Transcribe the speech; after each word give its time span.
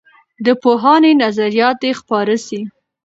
د 0.45 0.47
پوهانو 0.61 1.09
نظریات 1.23 1.75
دې 1.83 1.91
خپاره 1.99 2.35
سي. 2.45 2.59